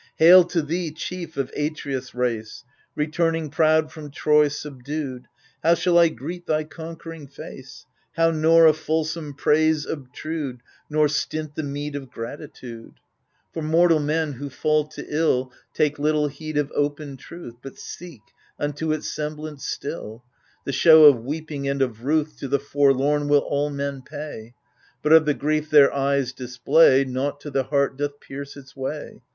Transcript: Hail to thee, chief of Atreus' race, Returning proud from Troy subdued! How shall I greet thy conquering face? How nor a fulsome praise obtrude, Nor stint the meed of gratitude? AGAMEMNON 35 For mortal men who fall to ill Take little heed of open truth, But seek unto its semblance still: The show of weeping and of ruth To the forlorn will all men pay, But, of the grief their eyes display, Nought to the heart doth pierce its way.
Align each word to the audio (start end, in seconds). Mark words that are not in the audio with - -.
Hail 0.15 0.45
to 0.45 0.63
thee, 0.63 0.89
chief 0.91 1.37
of 1.37 1.51
Atreus' 1.55 2.15
race, 2.15 2.63
Returning 2.95 3.51
proud 3.51 3.91
from 3.91 4.09
Troy 4.09 4.47
subdued! 4.47 5.27
How 5.61 5.75
shall 5.75 5.99
I 5.99 6.07
greet 6.09 6.47
thy 6.47 6.63
conquering 6.63 7.27
face? 7.27 7.85
How 8.13 8.31
nor 8.31 8.65
a 8.65 8.73
fulsome 8.73 9.35
praise 9.35 9.85
obtrude, 9.85 10.61
Nor 10.89 11.07
stint 11.07 11.53
the 11.53 11.61
meed 11.61 11.95
of 11.95 12.09
gratitude? 12.09 12.93
AGAMEMNON 12.95 13.53
35 13.53 13.53
For 13.53 13.61
mortal 13.61 13.99
men 13.99 14.33
who 14.33 14.49
fall 14.49 14.87
to 14.87 15.05
ill 15.07 15.51
Take 15.71 15.99
little 15.99 16.29
heed 16.29 16.57
of 16.57 16.71
open 16.73 17.15
truth, 17.15 17.57
But 17.61 17.77
seek 17.77 18.21
unto 18.57 18.91
its 18.91 19.07
semblance 19.07 19.67
still: 19.67 20.23
The 20.65 20.73
show 20.73 21.03
of 21.05 21.23
weeping 21.23 21.67
and 21.67 21.79
of 21.83 22.03
ruth 22.05 22.39
To 22.39 22.47
the 22.47 22.57
forlorn 22.57 23.27
will 23.27 23.41
all 23.47 23.69
men 23.69 24.01
pay, 24.01 24.55
But, 25.03 25.13
of 25.13 25.25
the 25.27 25.35
grief 25.35 25.69
their 25.69 25.93
eyes 25.93 26.33
display, 26.33 27.05
Nought 27.05 27.39
to 27.41 27.51
the 27.51 27.65
heart 27.65 27.97
doth 27.99 28.19
pierce 28.19 28.57
its 28.57 28.75
way. 28.75 29.21